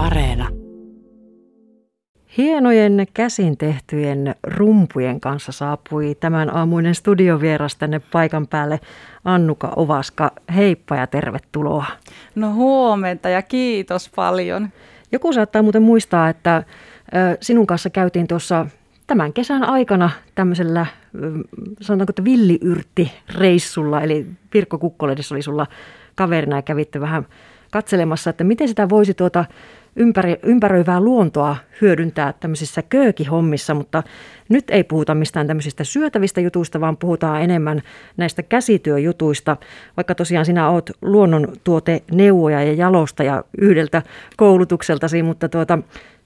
[0.00, 0.48] Areena.
[2.36, 8.80] Hienojen käsin tehtyjen rumpujen kanssa saapui tämän aamuinen studiovieras tänne paikan päälle
[9.24, 10.30] Annuka Ovaska.
[10.54, 11.84] Heippa ja tervetuloa.
[12.34, 14.68] No huomenta ja kiitos paljon.
[15.12, 16.62] Joku saattaa muuten muistaa, että
[17.40, 18.66] sinun kanssa käytiin tuossa
[19.06, 20.86] tämän kesän aikana tämmöisellä,
[21.80, 25.66] sanotaanko, että villiyrtti-reissulla, eli Pirkko Kukkoledissa oli sulla
[26.14, 27.26] kaverina ja kävitte vähän
[27.70, 29.44] katselemassa, että miten sitä voisi tuota
[29.96, 34.02] ympäri, ympäröivää luontoa hyödyntää tämmöisissä köökihommissa, mutta
[34.48, 37.82] nyt ei puhuta mistään tämmöisistä syötävistä jutuista, vaan puhutaan enemmän
[38.16, 39.56] näistä käsityöjutuista,
[39.96, 44.02] vaikka tosiaan sinä oot luonnontuoteneuvoja ja jalostaja yhdeltä
[44.36, 45.78] koulutukseltasi, mutta tuota,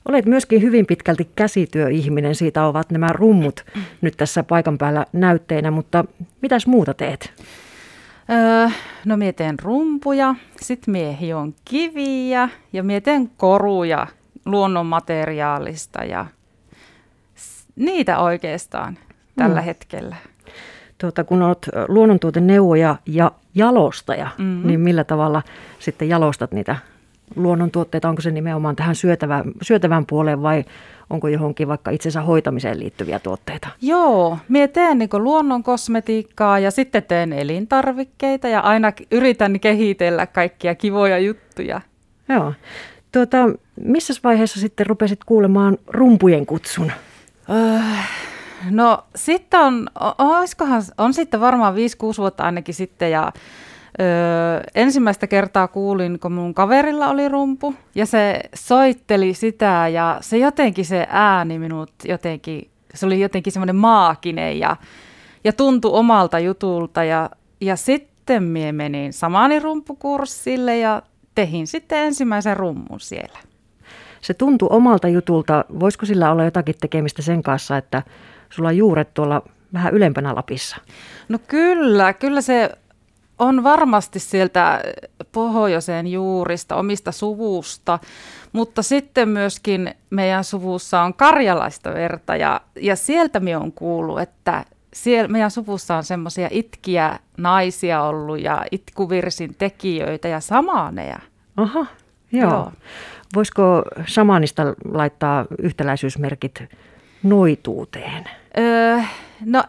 [0.09, 3.65] Olet myöskin hyvin pitkälti käsityöihminen, siitä ovat nämä rummut
[4.01, 6.05] nyt tässä paikan päällä näytteinä, mutta
[6.41, 7.33] mitäs muuta teet?
[8.31, 8.69] Öö,
[9.05, 14.07] no mietin rumpuja, sitten miehi on kiviä ja mietin koruja
[14.47, 16.27] luonnonmateriaalista ja
[17.77, 18.99] niitä oikeastaan
[19.37, 19.65] tällä mm.
[19.65, 20.17] hetkellä.
[20.99, 24.67] Tuota, kun olet luonnontuoteneuvoja ja jalostaja, mm-hmm.
[24.67, 25.43] niin millä tavalla
[25.79, 26.77] sitten jalostat niitä
[27.37, 28.09] luonnontuotteita?
[28.09, 30.65] Onko se nimenomaan tähän syötävään, syötävään puoleen vai
[31.11, 33.69] onko johonkin vaikka itsensä hoitamiseen liittyviä tuotteita?
[33.81, 40.75] Joo, minä teen niin luonnon kosmetiikkaa ja sitten teen elintarvikkeita ja aina yritän kehitellä kaikkia
[40.75, 41.81] kivoja juttuja.
[42.29, 42.53] Joo.
[43.13, 43.37] Tuota,
[43.81, 46.93] missä vaiheessa sitten rupesit kuulemaan rumpujen kutsun?
[47.51, 47.81] Öö,
[48.71, 51.77] no sitten on, olisikohan, on sitten varmaan 5-6
[52.19, 53.33] vuotta ainakin sitten ja
[54.01, 60.39] Öö, ensimmäistä kertaa kuulin, kun mun kaverilla oli rumpu ja se soitteli sitä ja se
[60.39, 64.77] jotenkin se ääni minut jotenkin, se oli jotenkin semmoinen maakinen ja,
[65.45, 71.03] ja tuntui omalta jutulta ja, ja sitten mie menin samani rumpukurssille ja
[71.35, 73.39] tehin sitten ensimmäisen rummun siellä.
[74.21, 75.65] Se tuntui omalta jutulta.
[75.81, 78.03] Voisiko sillä olla jotakin tekemistä sen kanssa, että
[78.51, 79.43] sulla on juuret tuolla
[79.73, 80.77] vähän ylempänä Lapissa?
[81.29, 82.71] No kyllä, kyllä se
[83.39, 84.83] on varmasti sieltä
[85.33, 87.99] pohjoiseen juurista, omista suvusta,
[88.53, 94.65] mutta sitten myöskin meidän suvussa on karjalaista verta ja, ja sieltä me on kuullut, että
[94.93, 101.19] siellä meidän suvussa on semmoisia itkiä naisia ollut ja itkuvirsin tekijöitä ja samaaneja.
[101.57, 101.87] Aha,
[102.33, 102.51] joo.
[102.51, 102.73] joo.
[103.35, 104.63] Voisiko samanista
[104.93, 106.63] laittaa yhtäläisyysmerkit
[107.23, 108.25] noituuteen?
[108.59, 108.99] Öö,
[109.45, 109.65] no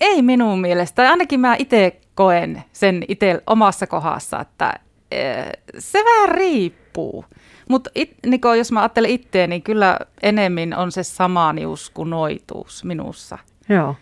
[0.00, 1.10] ei minun mielestä.
[1.10, 4.74] Ainakin mä itse koen sen itse omassa kohdassa, että
[5.10, 5.46] eh,
[5.78, 7.24] se vähän riippuu.
[7.68, 7.90] Mutta
[8.26, 13.38] niin jos mä ajattelen itseä, niin kyllä enemmän on se samanius kuin noituus minussa.
[13.68, 13.94] Joo.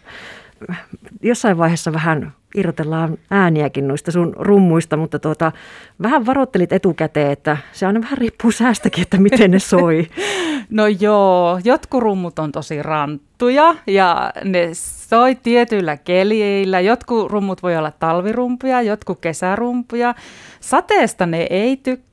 [1.23, 5.53] Jossain vaiheessa vähän irrotellaan ääniäkin noista sun rummuista, mutta tuota,
[6.03, 10.07] vähän varoittelit etukäteen, että se aina vähän riippuu säästäkin, että miten ne soi.
[10.71, 14.69] no joo, jotkut rummut on tosi ranttuja ja ne
[15.09, 16.81] soi tietyillä keljeillä.
[16.81, 20.15] Jotkut rummut voi olla talvirumpuja, jotkut kesärumpuja.
[20.61, 22.08] Sateesta ne ei tykkää,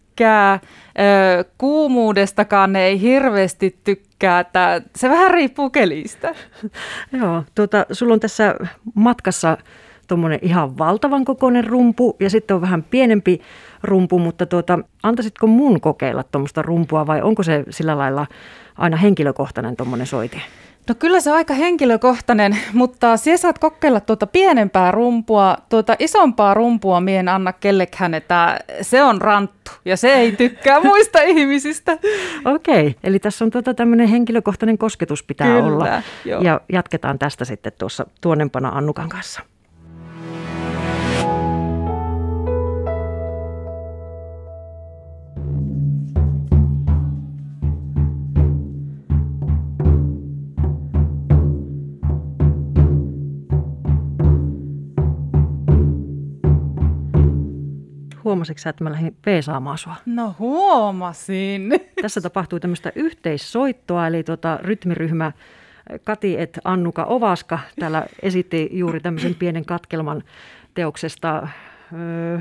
[1.57, 4.39] kuumuudestakaan ne ei hirveästi tykkää.
[4.39, 6.35] Että se vähän riippuu kelistä.
[7.19, 8.55] Joo, tuota, sulla on tässä
[8.93, 9.57] matkassa
[10.07, 13.41] tuommoinen ihan valtavan kokoinen rumpu ja sitten on vähän pienempi
[13.83, 18.27] rumpu, mutta tuota, antaisitko mun kokeilla tuommoista rumpua vai onko se sillä lailla
[18.77, 20.41] aina henkilökohtainen tuommoinen soiti?
[20.89, 25.57] No kyllä se on aika henkilökohtainen, mutta siellä saat kokeilla tuota pienempää rumpua.
[25.69, 31.21] Tuota isompaa rumpua mien anna kellekään, että se on ranttu ja se ei tykkää muista
[31.21, 31.91] ihmisistä.
[32.45, 36.01] Okei, okay, eli tässä on tuota tämmöinen henkilökohtainen kosketus pitää kyllä, olla.
[36.25, 36.41] Joo.
[36.41, 39.41] Ja jatketaan tästä sitten tuossa tuonnempana Annukan kanssa.
[58.25, 59.95] Huomasitko sä, että mä lähdin peesaamaan sua?
[60.05, 61.73] No huomasin.
[62.01, 65.31] Tässä tapahtui tämmöistä yhteissoittoa, eli tota, rytmiryhmä
[66.03, 70.23] Kati et Annuka Ovaska täällä esitti juuri tämmöisen pienen katkelman
[70.73, 71.47] teoksesta.
[71.93, 72.39] Öö,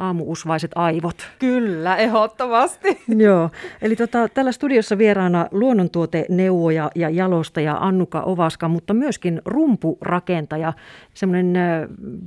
[0.00, 1.28] aamuusvaiset aivot.
[1.38, 3.02] Kyllä, ehdottomasti.
[3.26, 3.50] Joo,
[3.82, 10.72] eli tota, tällä studiossa vieraana luonnontuoteneuvoja ja jalostaja Annuka Ovaska, mutta myöskin rumpurakentaja.
[11.14, 11.54] Semmoinen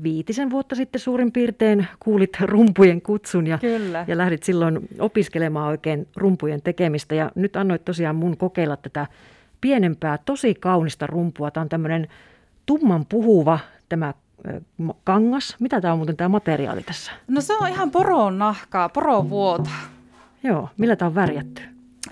[0.04, 4.06] viitisen vuotta sitten suurin piirtein kuulit rumpujen kutsun ja, Kyllä.
[4.08, 7.16] ja lähdit silloin opiskelemaan oikein rumpujen tekemistä.
[7.16, 9.08] Ja nyt annoit tosiaan mun kokeilla tätä
[9.62, 11.52] pienempää, tosi kaunista rumpua.
[11.52, 12.08] Tämä on tämmöinen
[12.66, 13.60] tumman puhuva
[13.90, 14.14] tämä
[15.04, 15.56] kangas.
[15.60, 17.12] Mitä tämä on muuten tämä materiaali tässä?
[17.28, 19.70] No se on ihan poron nahkaa, poron vuota.
[20.44, 21.62] Joo, millä tämä on värjätty?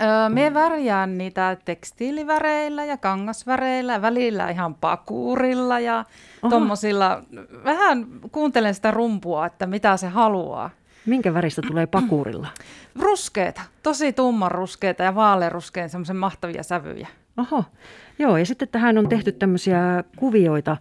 [0.02, 6.06] Öö, me värjään niitä tekstiiliväreillä ja kangasväreillä, välillä ihan pakurilla ja
[6.50, 7.24] tuommoisilla.
[7.64, 10.70] Vähän kuuntelen sitä rumpua, että mitä se haluaa.
[11.06, 12.48] Minkä väristä tulee pakurilla?
[13.00, 17.08] Ruskeita, tosi tumman ruskeita ja vaaleanruskeen semmoisen mahtavia sävyjä.
[17.38, 17.64] Oho,
[18.20, 20.78] joo ja sitten tähän on tehty tämmöisiä kuvioita,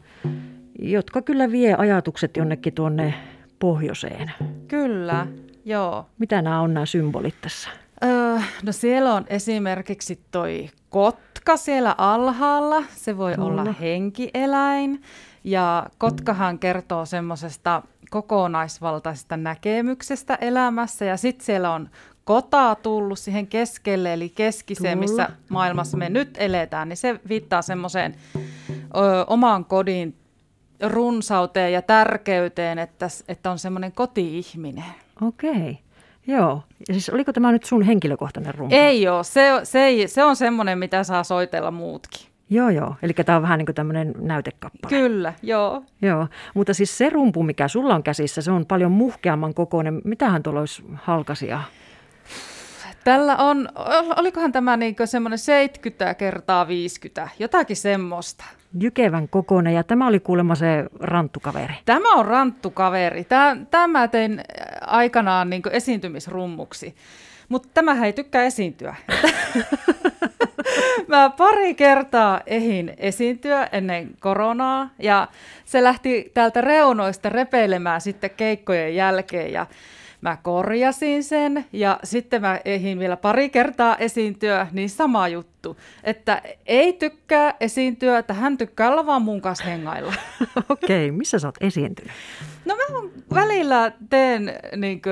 [0.83, 3.15] jotka kyllä vie ajatukset jonnekin tuonne
[3.59, 4.33] pohjoiseen.
[4.69, 5.27] Kyllä,
[5.65, 6.07] joo.
[6.19, 7.71] Mitä nämä on nämä symbolit tässä?
[8.05, 12.83] Öö, no siellä on esimerkiksi toi kotka siellä alhaalla.
[12.95, 13.47] Se voi Kyllä.
[13.47, 15.03] olla henkieläin.
[15.45, 21.05] Ja kotkahan kertoo semmoisesta kokonaisvaltaisesta näkemyksestä elämässä.
[21.05, 21.91] Ja sitten siellä on
[22.25, 28.15] kota tullut siihen keskelle, eli keskiseen, missä maailmassa me nyt eletään, niin se viittaa semmoiseen
[28.37, 28.41] ö,
[29.27, 30.20] oman kodin
[30.83, 34.85] runsauteen ja tärkeyteen, että, että on semmoinen koti-ihminen.
[35.23, 35.79] Okei,
[36.27, 36.63] joo.
[36.89, 38.75] Ja siis oliko tämä nyt sun henkilökohtainen rumpu?
[38.77, 39.25] Ei ole.
[39.25, 42.31] Se, se, ei, se on semmoinen, mitä saa soitella muutkin.
[42.51, 42.97] Joo, joo.
[43.03, 44.91] Eli tämä on vähän niin kuin tämmöinen näytekappale.
[44.91, 45.83] Kyllä, joo.
[46.03, 50.01] Joo, mutta siis se rumpu, mikä sulla on käsissä, se on paljon muhkeamman kokoinen.
[50.05, 51.63] Mitähän tuolla olisi halkasia?
[53.05, 58.45] Tällä on, ol- olikohan tämä niin semmoinen 70 kertaa 50, jotakin semmoista.
[58.81, 61.75] Jykevän kokoinen ja tämä oli kuulemma se ranttukaveri.
[61.85, 63.27] Tämä on ranttukaveri.
[63.71, 64.45] Tämä, tein äh,
[64.87, 66.95] aikanaan niin esiintymisrummuksi.
[67.49, 68.95] Mutta tämä ei tykkää esiintyä.
[71.09, 75.29] Mä pari kertaa ehin esiintyä ennen koronaa ja
[75.65, 79.67] se lähti täältä reunoista repeilemään sitten keikkojen jälkeen ja
[80.21, 86.43] mä korjasin sen ja sitten mä ehin vielä pari kertaa esiintyä, niin sama juttu, että
[86.67, 90.15] ei tykkää esiintyä, että hän tykkää olla vaan mun kanssa hengailla.
[90.69, 92.13] Okei, missä sä oot esiintynyt?
[92.65, 95.03] No mä välillä teen niin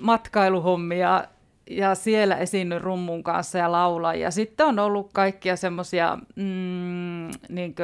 [0.00, 1.24] matkailuhommia
[1.70, 4.20] ja siellä esiinnyn rummun kanssa ja laulan.
[4.20, 7.74] Ja sitten on ollut kaikkia semmoisia mm, niin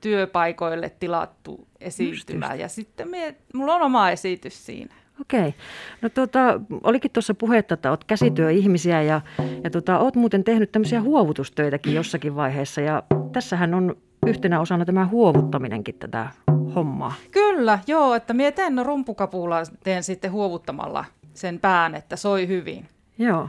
[0.00, 2.46] työpaikoille tilattu esiintymä.
[2.46, 2.60] Just, just.
[2.60, 4.94] Ja sitten mie, mulla on oma esitys siinä.
[5.20, 5.54] Okei.
[6.02, 9.20] No tuota, olikin tuossa puhetta, että olet käsityöihmisiä ja,
[9.64, 12.80] ja tuota, olet muuten tehnyt tämmöisiä huovutustöitäkin jossakin vaiheessa.
[12.80, 13.02] Ja
[13.32, 13.96] tässähän on
[14.26, 16.28] yhtenä osana tämä huovuttaminenkin tätä
[16.74, 17.14] hommaa.
[17.30, 22.88] Kyllä, joo, että mie teen rumpukapulaa, teen sitten huovuttamalla sen pään, että soi hyvin.
[23.18, 23.48] Joo.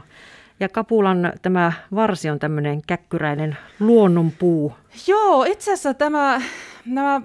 [0.60, 4.72] Ja kapulan tämä varsi on tämmöinen käkkyräinen luonnonpuu.
[5.06, 6.40] Joo, itse asiassa tämä,
[6.86, 7.20] nämä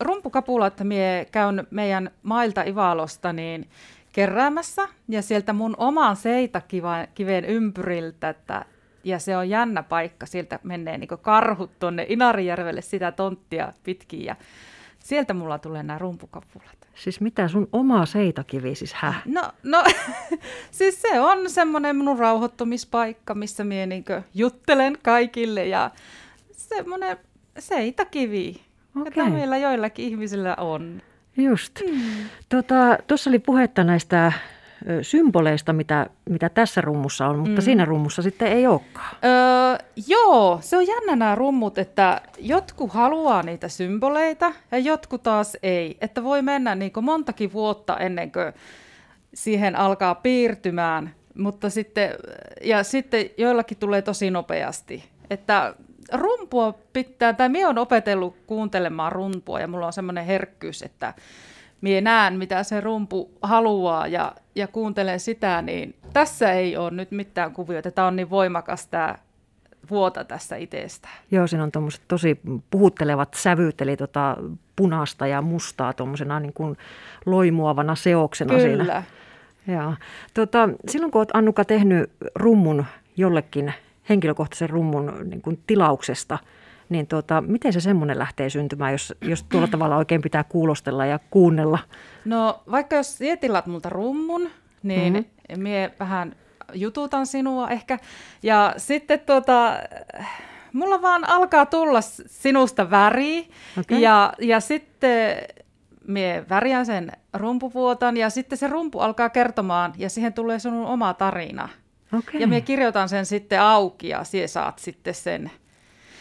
[0.00, 3.68] rumpukapulat mie käyn meidän mailta Ivalosta niin
[4.12, 8.64] keräämässä ja sieltä mun oman seitakiven ympyriltä, että,
[9.04, 14.36] ja se on jännä paikka, sieltä menee niin karhut tuonne Inarijärvelle sitä tonttia pitkin ja
[14.98, 16.80] sieltä mulla tulee nämä rumpukapulat.
[16.94, 19.22] Siis mitä sun oma seitakivi siis häh?
[19.24, 19.84] No, no
[20.70, 24.04] siis se on semmoinen minun rauhoittumispaikka, missä minä niin
[24.34, 25.90] juttelen kaikille ja
[26.52, 27.16] semmoinen
[27.58, 28.60] seitakivi,
[28.96, 29.12] Okei.
[29.16, 31.02] jota meillä joillakin ihmisillä on.
[31.36, 31.74] Just.
[32.48, 34.32] Tuossa tota, oli puhetta näistä
[35.02, 37.64] symboleista, mitä, mitä tässä rummussa on, mutta mm.
[37.64, 39.16] siinä rummussa sitten ei olekaan.
[39.24, 45.56] Öö, joo, se on jännä nämä rummut, että jotkut haluaa niitä symboleita ja jotkut taas
[45.62, 45.98] ei.
[46.00, 48.52] Että voi mennä niin montakin vuotta ennen kuin
[49.34, 52.10] siihen alkaa piirtymään, mutta sitten,
[52.62, 55.04] ja sitten joillakin tulee tosi nopeasti.
[55.30, 55.74] Että
[56.12, 61.14] rumpua pitää, tai minä olen opetellut kuuntelemaan rumpua ja mulla on semmoinen herkkyys, että
[61.80, 67.10] minä näen, mitä se rumpu haluaa ja, ja kuuntelen sitä, niin tässä ei ole nyt
[67.10, 67.90] mitään kuvioita.
[67.90, 69.14] Tämä on niin voimakas tämä
[69.90, 71.14] vuota tässä itsestään.
[71.30, 72.40] Joo, siinä on tuommoiset tosi
[72.70, 74.36] puhuttelevat sävyt, eli tota
[74.76, 76.76] punaista ja mustaa tuommoisena niin kuin
[77.26, 78.84] loimuavana seoksena Kyllä.
[78.84, 79.02] siinä.
[79.66, 79.94] Joo.
[80.34, 82.84] Tota, silloin kun olet Annuka tehnyt rummun
[83.16, 83.74] jollekin
[84.08, 86.38] henkilökohtaisen rummun niin kuin tilauksesta,
[86.88, 91.18] niin tota, miten se semmoinen lähtee syntymään, jos, jos tuolla tavalla oikein pitää kuulostella ja
[91.30, 91.78] kuunnella?
[92.24, 94.50] No vaikka jos tilat multa rummun,
[94.82, 95.62] niin mm-hmm.
[95.62, 96.36] mie vähän
[96.74, 97.98] jututan sinua ehkä.
[98.42, 99.72] Ja sitten tuota,
[100.72, 103.48] mulla vaan alkaa tulla sinusta väri.
[103.80, 104.02] Okei.
[104.02, 105.36] Ja, ja sitten
[106.06, 111.14] mie värjään sen rumpuvuotan ja sitten se rumpu alkaa kertomaan ja siihen tulee sinun oma
[111.14, 111.68] tarina.
[112.18, 112.40] Okei.
[112.40, 115.50] Ja me kirjoitan sen sitten auki ja sie saat sitten sen.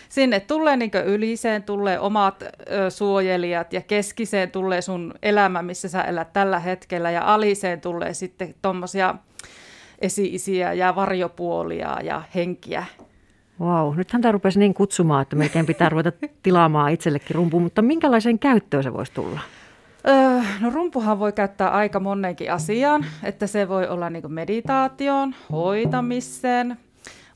[0.10, 6.01] Sinne tulee niin yliseen tulee omat ö, suojelijat ja keskiseen tulee sun elämä, missä sä
[6.01, 9.15] elät tällä hetkellä ja aliseen tulee sitten tuommoisia
[10.01, 12.86] esi-isiä ja varjopuolia ja henkiä.
[13.60, 16.12] Wow, nythän tämä rupesi niin kutsumaan, että melkein pitää ruveta
[16.43, 19.39] tilaamaan itsellekin rumpu, mutta minkälaiseen käyttöön se voisi tulla?
[20.08, 26.77] Öö, no rumpuhan voi käyttää aika monenkin asiaan, että se voi olla niin meditaation, hoitamiseen,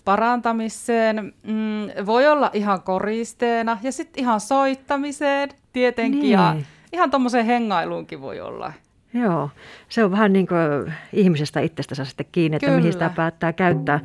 [0.05, 6.32] parantamiseen, mm, voi olla ihan koristeena ja sitten ihan soittamiseen tietenkin niin.
[6.32, 6.55] ja
[6.93, 8.74] ihan tuommoiseen hengailuunkin voi olla.
[9.13, 9.50] Joo,
[9.89, 12.77] se on vähän niin kuin ihmisestä itsestänsä sitten kiinni, että Kyllä.
[12.77, 14.00] mihin sitä päättää käyttää.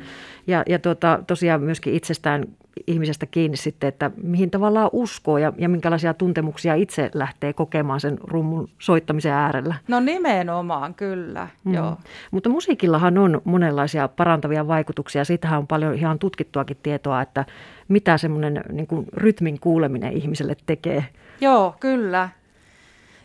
[0.47, 2.45] Ja, ja tuota, tosiaan myöskin itsestään
[2.87, 8.17] ihmisestä kiinni sitten, että mihin tavallaan uskoo ja, ja minkälaisia tuntemuksia itse lähtee kokemaan sen
[8.23, 9.75] rummun soittamisen äärellä.
[9.87, 11.47] No nimenomaan, kyllä.
[11.63, 11.73] Mm.
[11.73, 11.97] Joo.
[12.31, 15.25] Mutta musiikillahan on monenlaisia parantavia vaikutuksia.
[15.25, 17.45] Siitähän on paljon ihan tutkittuakin tietoa, että
[17.87, 21.05] mitä semmoinen niin kuin rytmin kuuleminen ihmiselle tekee.
[21.41, 22.29] Joo, kyllä.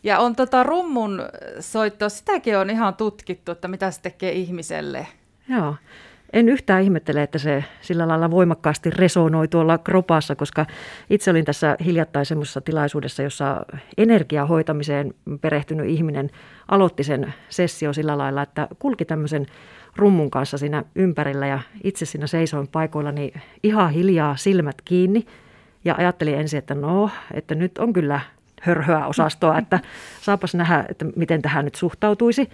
[0.02, 1.23] Ja on tota rummun
[1.61, 5.06] soitto, sitäkin on ihan tutkittu, että mitä se tekee ihmiselle.
[5.49, 5.75] Joo.
[6.35, 10.67] En yhtään ihmettele, että se sillä lailla voimakkaasti resonoi tuolla kropassa, koska
[11.11, 13.67] itse olin tässä hiljattain semmoisessa tilaisuudessa, jossa
[13.99, 16.31] energiahoitamiseen perehtynyt ihminen
[16.69, 19.47] aloitti sen sessio sillä lailla, että kulki tämmöisen
[19.97, 25.26] rummun kanssa siinä ympärillä ja itse siinä seisoin paikoillani ihan hiljaa silmät kiinni
[25.85, 28.21] ja ajattelin ensin, että no, että nyt on kyllä
[28.62, 29.81] hörhöä osastoa, että
[30.21, 32.49] saapas nähdä, että miten tähän nyt suhtautuisi.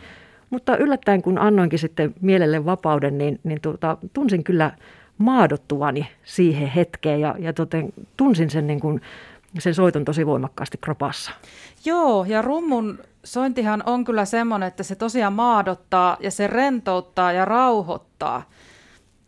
[0.50, 4.70] Mutta yllättäen kun annoinkin sitten mielelle vapauden, niin, niin tuota, tunsin kyllä
[5.18, 9.00] maadottuvani siihen hetkeen ja, ja toten, tunsin sen, niin kuin,
[9.58, 11.30] sen soiton tosi voimakkaasti kropassa.
[11.84, 17.44] Joo, ja rummun sointihan on kyllä semmoinen, että se tosiaan maadottaa ja se rentouttaa ja
[17.44, 18.42] rauhoittaa.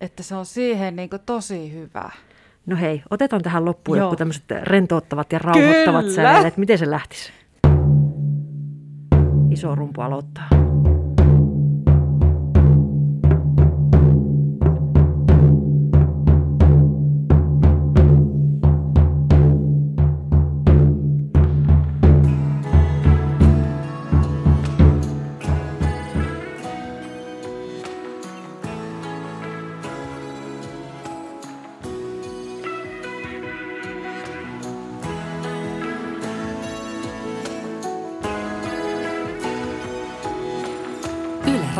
[0.00, 2.10] Että se on siihen niin kuin tosi hyvä.
[2.66, 6.56] No hei, otetaan tähän loppuun joku tämmöiset rentouttavat ja rauhoittavat sävelet.
[6.56, 7.32] Miten se lähtisi?
[9.50, 10.71] Iso rumpu aloittaa.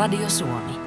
[0.03, 0.82] Radio Suomi.